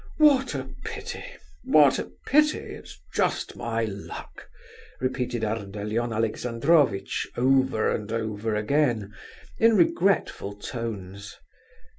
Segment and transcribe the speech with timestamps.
[0.17, 1.23] "What a pity!
[1.63, 2.57] What a pity!
[2.57, 4.49] It's just my luck!"
[4.99, 9.13] repeated Ardalion Alexandrovitch over and over again,
[9.59, 11.37] in regretful tones.